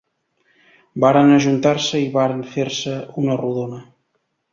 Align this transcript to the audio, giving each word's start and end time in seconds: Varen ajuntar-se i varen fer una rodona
Varen 1.03 1.33
ajuntar-se 1.35 2.01
i 2.05 2.07
varen 2.15 2.41
fer 2.55 2.65
una 3.25 3.37
rodona 3.43 3.83